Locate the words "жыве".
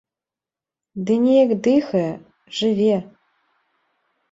2.63-2.97